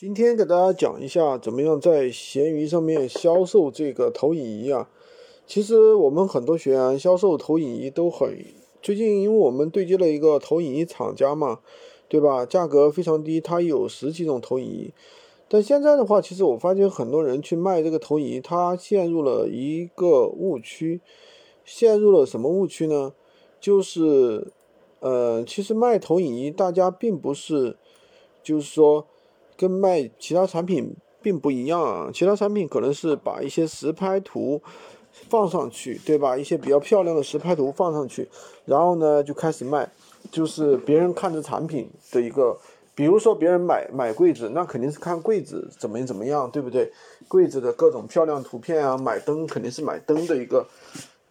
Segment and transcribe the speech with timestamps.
[0.00, 4.88] 今天给大家讲一下，怎么样在闲鱼上面销售这个投影仪啊？
[5.46, 8.34] 其实我们很多学员销售投影仪都很，
[8.80, 11.60] 最近因为我们对接了一个投影仪厂家嘛，
[12.08, 12.46] 对吧？
[12.46, 14.94] 价格非常低，它有十几种投影仪。
[15.48, 21.02] 但现在的话，其实我发现很多人去卖这个投影仪，他陷入了一个误区，
[21.62, 23.12] 陷入了什么误区呢？
[23.60, 24.50] 就是，
[25.00, 27.76] 呃，其实卖投影仪，大家并不是，
[28.42, 29.04] 就是说。
[29.60, 34.62] 跟卖其他产品并不一样啊，其他产品可能是把一些实拍图
[35.28, 36.34] 放上去，对吧？
[36.34, 38.26] 一些比较漂亮的实拍图放上去，
[38.64, 39.86] 然后呢就开始卖，
[40.30, 42.56] 就是别人看着产品的一个，
[42.94, 46.90] 比如说别人买买柜子，那肯定是看柜子怎么怎么样，对不对？
[47.28, 50.66] 柜子的各种漂亮图片啊，买灯肯定是买灯的一个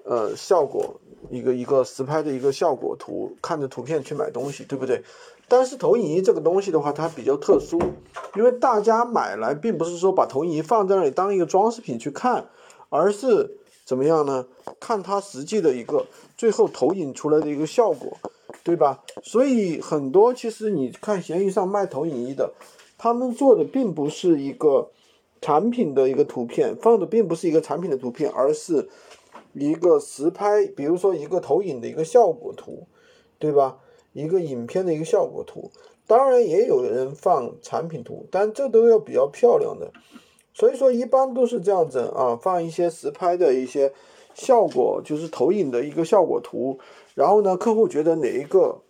[0.04, 5.04] 呃效果，一个一个实拍的一个效果图，看着图片去买东西，对不对？
[5.48, 7.80] 但是投影仪这个东西的话，它比较特殊，
[8.36, 12.48] 因为大家买来并不是说把投影仪放在那里当一个装饰品去看，
[12.90, 14.46] 而是怎么样呢？
[14.80, 16.06] 看它实际的一个
[16.38, 18.16] 最后投影出来的一个效果，
[18.64, 19.04] 对吧？
[19.24, 22.54] 所以很多其实你看闲鱼上卖投影仪的，
[22.98, 24.92] 他们做的并不是一个
[25.42, 28.88] 产品的一个图片，放的并不是一个产品的图片，而是
[29.54, 32.88] 一个实拍，比如说一个投影的一个效果图，
[33.38, 33.80] 对吧？
[34.14, 35.70] 一个影片的一个效果图，
[36.08, 39.92] 当然也有人放产品图，但这都要比较漂亮的，
[40.54, 43.94] 所以说一般都是这样子啊，放一些实拍的一些
[44.34, 46.80] 效果，就是投影的一个效果图，
[47.14, 48.82] 然后呢，客户觉得哪一个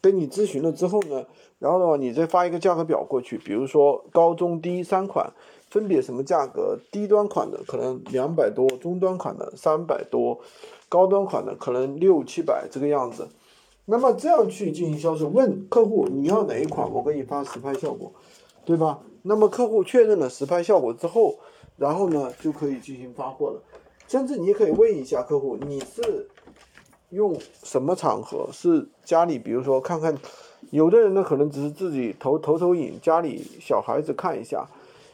[0.00, 1.24] 跟你咨询了之后呢，
[1.58, 5.32] 然后的话你再发一个价格表过去，比如说高中低三款
[5.68, 10.38] 分别什么价格，低端款的可能两百多，中端款的三百多，
[10.88, 13.28] 高端款的可能六七百这个样子。
[13.86, 18.12] 那么这样去进行销售，问客户你要哪一款，我给你发实拍效果，
[18.64, 19.00] 对吧？
[19.22, 21.38] 那么客户确认了实拍效果之后，
[21.76, 23.62] 然后呢就可以进行发货了。
[24.06, 26.28] 甚至你可以问一下客户，你是
[27.10, 28.48] 用什么场合？
[28.52, 30.16] 是家里，比如说看看，
[30.70, 34.68] 有的人呢可能只是自己投投投影，家里小孩子看一下；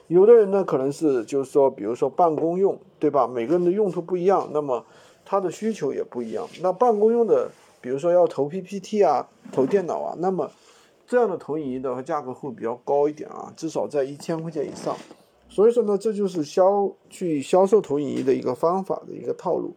[0.09, 3.27] 有的人呢可能是就是说，比如说办公用，对吧？
[3.27, 4.85] 每个人的用途不一样，那么
[5.25, 6.49] 他的需求也不一样。
[6.61, 7.51] 那办公用的。
[7.81, 10.51] 比如说要投 PPT 啊，投电脑啊，那么
[11.07, 14.97] 这样的投影仪的价格会比较高一点啊，至少在一千块钱以上。
[15.51, 19.77] 所以说呢，这就是销去销售投影仪的一个方法的一个套路。